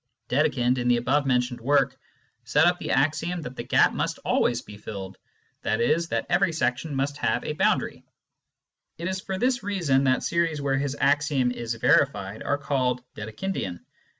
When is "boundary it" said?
7.53-9.07